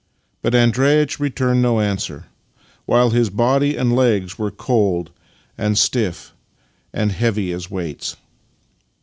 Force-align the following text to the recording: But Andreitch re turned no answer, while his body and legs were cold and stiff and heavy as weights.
But 0.41 0.55
Andreitch 0.55 1.19
re 1.19 1.29
turned 1.29 1.61
no 1.61 1.79
answer, 1.79 2.25
while 2.87 3.11
his 3.11 3.29
body 3.29 3.77
and 3.77 3.95
legs 3.95 4.35
were 4.35 4.49
cold 4.49 5.11
and 5.59 5.77
stiff 5.77 6.33
and 6.91 7.11
heavy 7.11 7.53
as 7.53 7.69
weights. 7.69 8.15